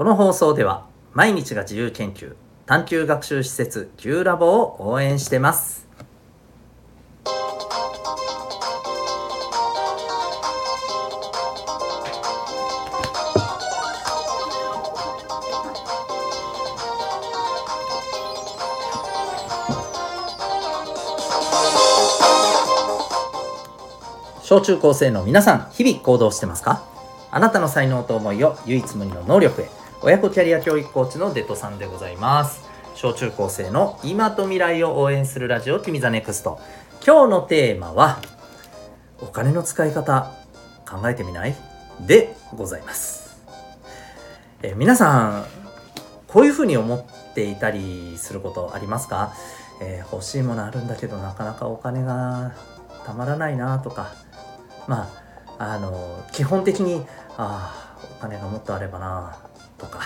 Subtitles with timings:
[0.00, 5.86] この放送では毎日が自由研究探究学習施設 Q ラボを応援してます。
[24.40, 26.82] 小中高生の皆さん日々行動してますか？
[27.30, 32.62] あなたの才能と思いを唯一無二の能力へ親子キャリア教育コーチのデトさんでございます。
[32.94, 36.58] 小中高生の今と未来を応援するラジオ君 the NEXT。
[37.04, 38.18] 今日のテーマは
[39.20, 40.32] お金の使い方
[40.90, 41.54] 考えてみない？
[42.00, 43.42] でございます。
[44.62, 45.44] え皆さん
[46.28, 49.34] こういうふうに思っていたりすることありますか、
[49.82, 52.54] えー、欲しいものあるんだけどなかなかお金が
[53.04, 54.14] たまらないなとか。
[54.88, 55.10] ま
[55.58, 57.04] ああの基本的に
[57.36, 59.49] ああお金がもっとあればな。
[59.80, 60.00] とか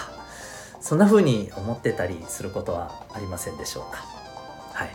[0.80, 4.05] そんな風に思ってたりすることはありませんでしょうか？
[4.72, 4.91] はい、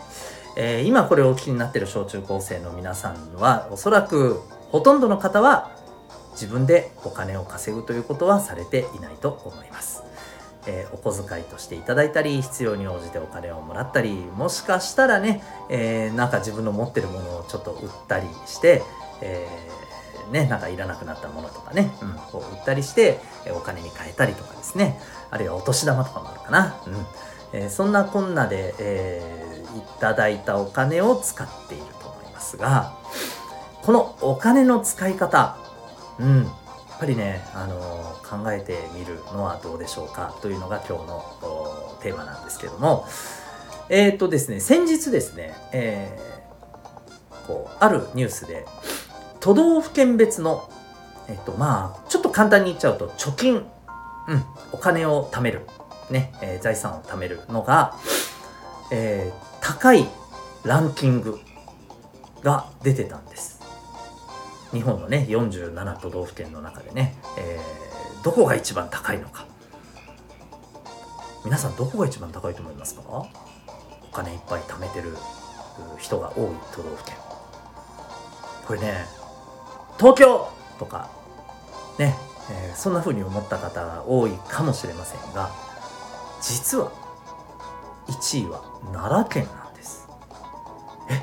[0.56, 4.42] えー、今これをお聞きになってる小中高生の皆さんはおそらく
[4.72, 5.72] ほとんどの方は
[6.34, 10.04] 自分でお金を稼ぐということはされていないと思います、
[10.68, 18.84] えー、お小遣いとしていただいたり必要に応じてお金をもらったりもしかしたらね、えー、なんか自分の持ってるものをちょっと売ったりして、
[19.22, 19.79] えー、
[20.32, 25.00] ね、なんかいらなくなったものとかね、うん、こう売ったりして、えお金に変えたりとかですね、
[25.32, 26.82] あるいはお年玉とかもあるかな。
[26.88, 27.06] うん。
[27.52, 32.94] えー、そんなこんなで、えー、いただいたお金を使っていると思いますが、
[33.82, 35.58] このお金の使い方、
[36.20, 36.50] うん、や
[36.96, 40.36] っぱりね、あのー、考えてみるのはどうでしょうか。
[40.42, 43.08] というのが今日のテーマなんですけども、
[43.90, 46.20] えっ、とですね、先日ですね、え
[47.48, 48.68] こうあるニュースで
[49.40, 50.70] 都道府県別の
[51.28, 53.66] えっとまあちょっと簡単に言っちゃうと貯金、
[54.28, 55.66] うん、お金を貯める、
[56.10, 56.34] ね。
[56.42, 57.96] えー、財産を貯めるのが、
[58.92, 60.08] えー、高い
[60.64, 61.40] ランキング
[62.44, 63.60] が出てたんです。
[64.72, 69.46] 日本のね47都道府県の中でね、えー、どこが一番高いのか。
[71.46, 73.02] 皆さんどこが一番高いと思いますか？
[73.08, 73.28] お
[74.12, 75.16] 金いっぱい貯めてる
[75.98, 77.16] 人が多い都道府県。
[78.68, 79.06] これね
[80.00, 80.48] 東京！
[80.80, 81.10] とか
[81.98, 82.16] ね、
[82.50, 85.52] えー、そんな風に思った方が多いかもしれませんが
[86.42, 86.92] 実は
[88.08, 90.08] 1位は奈良県なんです。
[91.10, 91.22] え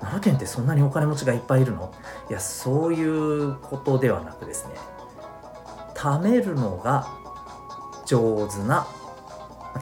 [0.00, 1.92] 奈良県ってそんなにお金持ちがいっぱいいるの？
[2.30, 4.74] いやそういうことではなくですね
[5.94, 7.06] 貯めるのが
[8.06, 8.86] 上手な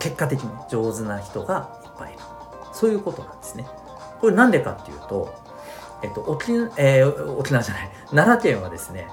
[0.00, 2.20] 結果的に上手な人がいっぱいいる。
[2.72, 3.66] そういうことなんですね。
[4.20, 5.46] これなんでかっていうと
[6.06, 7.91] えっと、沖,、えー、沖縄じゃない。
[8.11, 9.09] 奈良県はですね、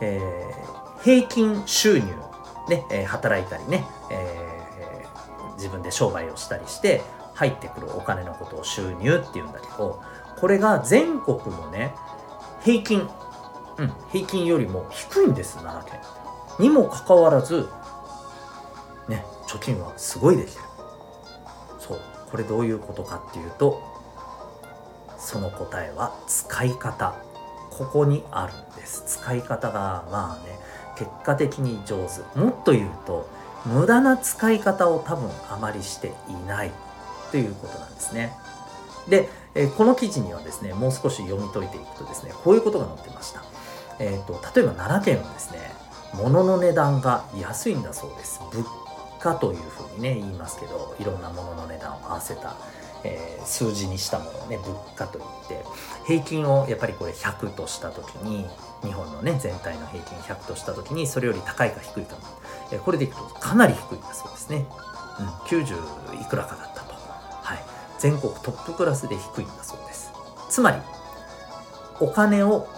[0.00, 2.06] えー、平均収入
[2.68, 7.02] ね、えー、働いたりね、えー、自分で商売をしたりして
[7.34, 10.02] 入ってくるお金のことを収入っていうんだけど
[10.38, 11.94] これが全国のね
[12.62, 13.08] 平均、
[13.78, 16.00] うん、平均よりも低いんです奈良県。
[16.58, 17.68] にもかかわらず
[19.08, 20.64] ね貯金はすごいできてる。
[21.78, 22.00] そう。
[22.30, 23.80] これどういうことかっていうと
[25.18, 27.14] その答えは使い方。
[27.70, 29.04] ここにあるんです。
[29.06, 30.58] 使い方がまあね
[30.96, 32.38] 結果的に上手。
[32.38, 33.28] もっと言うと
[33.66, 36.70] 無駄な使い方を多分あまりしていない
[37.30, 38.32] ということなんですね。
[39.08, 43.42] で、えこの記事にはですねもう少し読み解いていくとですねこういうことが載ってました。
[43.98, 45.58] えーと、例えば奈良県はですね
[46.14, 48.40] 物の値段が安いんだそうです。
[48.52, 48.64] 物
[49.20, 52.56] 価というふうにね言いますけどいろんなものの値段を合わせた
[53.06, 55.64] えー、数字にしたものをね物価といって。
[56.06, 58.46] 平均をやっぱりこれ100とした時に
[58.82, 62.16] 日本のね全体の平均100とした時にそれより高いか低いか、
[62.72, 64.66] えー、これでいくとかなり低いんだそうですね、
[65.18, 67.58] うん、90いくらかだったと、はい、
[67.98, 70.12] 全国トップクラスで低いんだそうです。
[70.48, 70.78] つまり
[71.98, 72.68] お金を、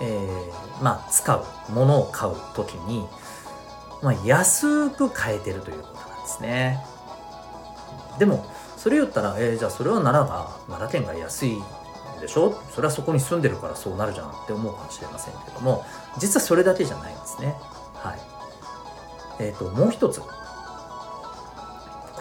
[0.00, 3.06] えー、まあ使うものを買う時に、
[4.02, 6.84] まあ、安く買えてるということなんですね。
[8.18, 8.44] でも
[8.78, 11.58] それ言ったら、えー、じゃあそれは奈良が奈良県が安い
[12.20, 12.54] でしょ？
[12.70, 15.84] それはそこに住んでるからそうなるじゃんって思うかもしれませんけども
[16.18, 17.54] 実はそれだけじゃないんですね。
[17.94, 18.14] は
[19.40, 19.44] い。
[19.44, 20.20] えっ、ー、ともう一つ。
[20.20, 20.26] こ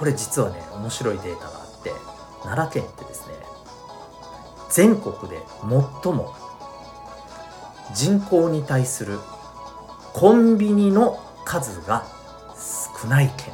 [0.06, 1.92] れ実はね面白いデータがあって
[2.44, 3.36] 奈良県ってですね
[4.70, 5.40] 全国で
[6.04, 6.36] 最も
[7.96, 9.20] 人口に対する
[10.14, 12.06] コンビニの数が
[13.02, 13.54] 少ない県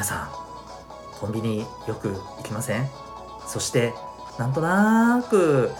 [0.00, 0.30] 皆さん
[1.20, 2.08] コンビニよく
[2.38, 2.88] 行きません？
[3.46, 3.92] そして
[4.38, 5.72] なんとなく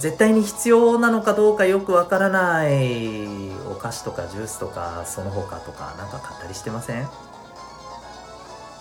[0.00, 7.06] 絶対に必要なのかどうかよくわからないお菓子とかジュースとかその他とかなんか買ったりしてません？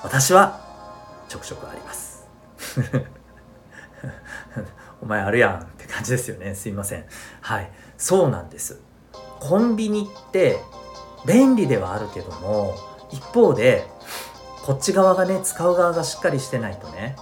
[0.02, 0.60] 私は
[1.28, 2.28] ちょくちょくあります。
[5.00, 6.56] お前あるやんって感じですよね。
[6.56, 7.06] すいません。
[7.42, 7.72] はい。
[8.00, 8.82] そうなんです。
[9.40, 10.60] コンビニって
[11.28, 12.74] 便利ではあるけども
[13.12, 13.86] 一方で
[14.70, 17.16] こっち側がね使う側がしっかりしてないとね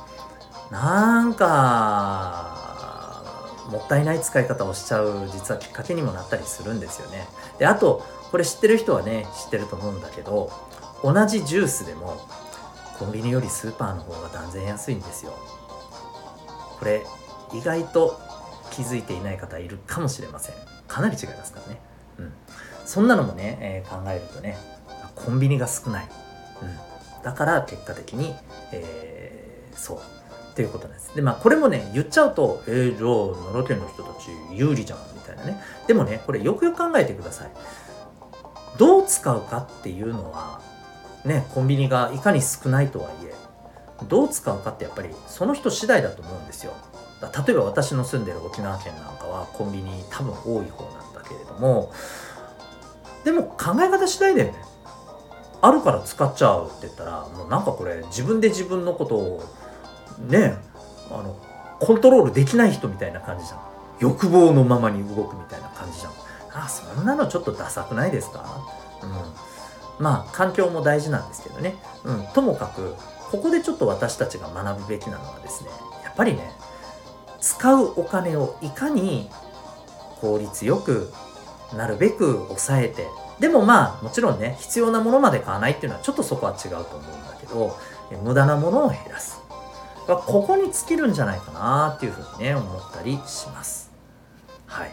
[0.69, 3.23] なんか
[3.71, 7.25] もったいない使い方をしちゃう実はきっかけにもなったりするんですよね。
[7.57, 10.51] であとこれ知ってる人はね知ってると思うんだけど
[11.01, 12.17] 同じジュースでも
[12.99, 15.31] コンビニよりスーパーの方が断然安いんですよ。
[16.79, 17.05] これ
[17.53, 18.19] 意外と
[18.71, 20.55] 気づいていない方いるかもしれません。
[20.89, 21.79] かなり違いますからね。
[22.19, 22.33] うん。
[22.85, 24.57] そんなのもね、えー、考えるとね
[25.15, 26.09] コンビニが少ない、
[26.61, 26.96] うん、
[27.27, 28.33] だから結果的に、
[28.71, 31.13] えー、そうっていうことなんです。
[31.13, 35.61] で、まあ、これもね、言っちゃうと、えー、じゃあ、奈良県の人たち有利じゃん、みたいなね。
[35.87, 37.51] でもね、これよくよく考えてください。
[38.77, 40.61] どう使うかっていうのは、
[41.25, 43.35] ね、コンビニがいかに少ないとはいえ、
[44.07, 46.71] どう使うかってやっぱりその人次第だと思うんですよ。
[47.45, 51.91] 例えば私の住んでる沖縄県なんかはコンビニ多分多い方なんだけれども、
[53.25, 54.63] でも考え方次第だよね。
[55.61, 59.43] あるから使っちゃうって言ったら、もうなんかこれ自分で自分のことを
[60.27, 60.55] ね
[61.09, 61.35] あの
[61.79, 63.59] コントロールできない人みたいな感じじゃん。
[63.99, 66.13] 欲望のままに動くみたいな感じじゃん。
[66.53, 68.45] あそんなのちょっとダサくないですか？
[69.03, 70.03] うん。
[70.03, 72.93] まあ環境も大事なんですけどね、うん、ともかく
[73.31, 75.71] ここでちょっと私たちが学ぶべきなのはですね
[76.03, 76.51] やっぱりね
[77.41, 79.27] 使うお金をいかに
[80.21, 81.11] 効率よく
[81.75, 83.07] なるべく抑えて。
[83.39, 87.77] でもまあもちろんね必要なものまで買わないっていうのはちょっとそこは違うと思うんだけど
[88.23, 89.39] 無駄なものを減らす。
[90.07, 93.91] ここに尽きるんじゃないかなっていうふうにね思ったりします。
[94.65, 94.91] はい。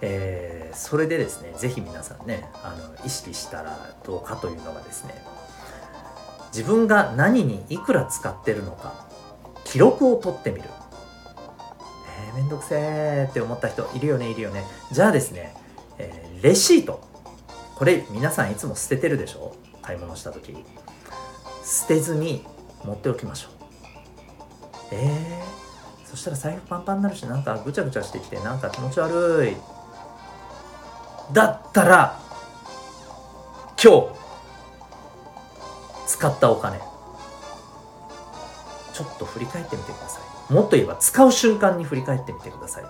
[0.00, 5.14] えー、それでですね是非皆さんねあの意識したらどうかというのがですね
[6.52, 9.06] 自分が何にいくら使ってるのか
[9.64, 10.68] 記録を取ってみる。
[12.28, 14.64] えー、めんどくせーって思った人いるよねいるよね。
[14.92, 15.54] じゃあですね、
[15.98, 17.06] えー、レシート。
[17.74, 19.54] これ皆さんいつも捨ててるでしょ？
[19.82, 20.64] 買い物した時。
[21.64, 22.44] 捨てずに
[22.84, 23.52] 持っておきましょう。
[24.92, 29.56] えー、そしたら財布パンパンになるしなんかぐちゃぐちゃしてきてなんか気持ち悪い。
[31.32, 32.18] だったら
[33.82, 34.08] 今日
[36.06, 36.78] 使ったお金。
[38.94, 40.52] ちょっと振り返ってみてください。
[40.52, 42.84] もっと言えば使う瞬間に振り返ってみてください。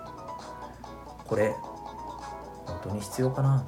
[1.26, 1.55] これ
[2.69, 3.65] 本当に必要かな？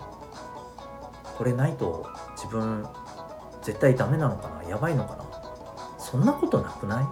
[1.36, 2.06] これないと
[2.36, 2.86] 自分
[3.62, 4.62] 絶対ダメなのかな？
[4.68, 5.24] やばいのかな？
[5.98, 7.04] そんなことなくない？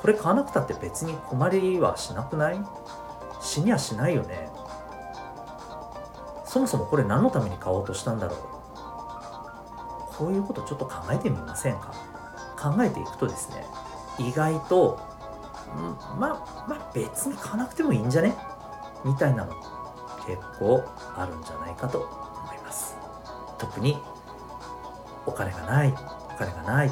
[0.00, 2.60] これ買わなくたって別に困りはしなくない？
[3.40, 4.48] 死にはしないよね？
[6.44, 8.38] そもそもこれ何のために買おうとしたんだろう？
[10.16, 11.94] こういうことちょっと考えてみませんか？
[12.58, 13.64] 考えていくとですね
[14.18, 14.98] 意外と
[16.18, 18.34] まあまあ別に買わなくてもいいんじゃね？
[19.04, 19.52] みたいなの。
[20.26, 20.84] 結構
[21.16, 22.96] あるんじゃないかと思います。
[23.58, 23.98] 特に
[25.26, 25.94] お金がない
[26.34, 26.90] お金がないっ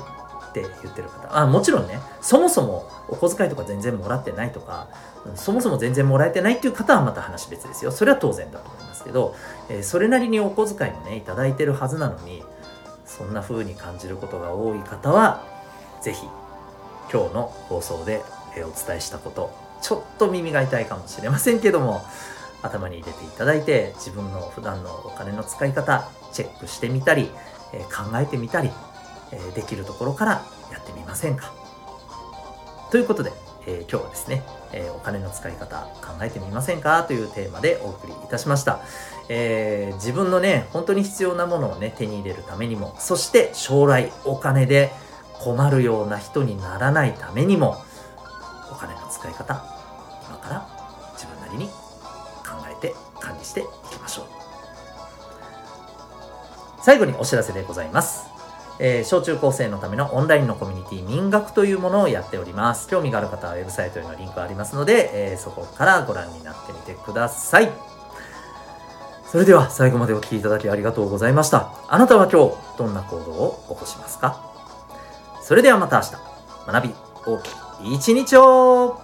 [0.53, 1.39] て言ってる方。
[1.39, 4.89] あもちろんねそもそもお小遣いとか全然もらってないとか
[5.35, 7.91] そもそも全然もらえてないっていう方はまた話別ですよ。
[7.91, 9.35] それは当然だと思いますけど、
[9.69, 12.43] えー、それなりにお小遣いもね頂いてるはずなのに
[13.05, 15.45] そんな風に感じることが多い方は
[16.03, 16.27] 是非
[17.13, 18.23] 今日の放送で
[18.57, 22.03] お伝えしたことちょっと耳が痛いかもしれませんけども
[22.65, 27.31] 頭に入れていただいて自分の普段のお金の使い方チェックしてみたり、
[27.73, 28.71] え、考えてみたり
[29.33, 30.33] えできるところから
[30.73, 31.53] やってみませんか。
[32.91, 33.33] ということで、
[33.67, 37.03] えー、今日はですね、え、お金の使い方考えてみませんか？
[37.05, 38.81] というテーマでお送りいたしました、
[39.29, 44.93] えー、自分のね本当に必要なものをね手に入れるためにもそして将来お金で
[45.41, 47.83] 困るような人にならないためにも
[48.71, 49.65] お金の使い方
[53.45, 54.27] していきましょう
[56.83, 58.33] 最後にお知らせでございます
[58.81, 62.89] えー、小中高生のためのオンラインのコミュニティ民学というものをやっております。
[62.89, 67.71] 興味がある方はウェブサイトへのリンクありますので、えー、そこからご覧になってみてください。
[69.31, 71.73] それでは最後までお聴きいただきありがとうございました。
[71.87, 74.41] あなたは今日どんな行動を起こしますか？
[75.41, 76.95] それではまた明日、学び
[77.27, 77.49] 大き
[77.91, 79.01] い一日を